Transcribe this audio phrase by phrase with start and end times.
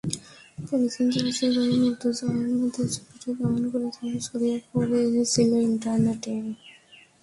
[0.67, 6.33] Polythene jersey গায়ে মুর্তাজা আহমাদির ছবিটা কেমন করে যেন ছড়িয়ে পড়েছিল ইন্টারনেটে।